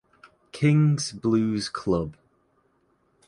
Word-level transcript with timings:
Kings 0.51 1.11
Blues 1.11 1.69
Club. 1.69 2.15